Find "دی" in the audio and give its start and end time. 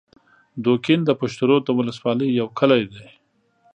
2.93-3.07